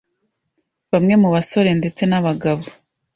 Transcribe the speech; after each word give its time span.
Bamwe 0.91 1.13
mu 1.21 1.29
basore 1.35 1.69
ndetse 1.79 2.01
n’abagabo 2.07 2.63